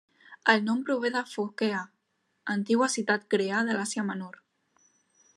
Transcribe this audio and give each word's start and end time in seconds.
El 0.51 0.61
nom 0.67 0.79
prové 0.85 1.09
de 1.15 1.21
Focea, 1.33 1.81
antiga 2.53 2.87
ciutat 2.93 3.27
grega 3.35 3.61
de 3.69 3.77
l'Àsia 3.77 4.07
Menor. 4.09 4.41